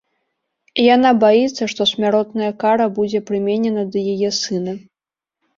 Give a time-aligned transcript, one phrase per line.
[0.95, 4.73] Яна баіцца, што смяротная кара будзе прыменена да яе сына.